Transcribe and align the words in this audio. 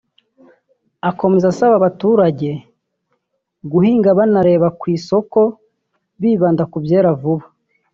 Akomeza 1.09 1.45
asaba 1.49 1.75
abaturage 1.77 2.49
guhinga 3.71 4.09
banareba 4.19 4.67
ku 4.79 4.85
isoko 4.97 5.39
bibanda 6.21 6.63
ku 6.73 6.77
byera 6.85 7.11
vuba 7.21 7.45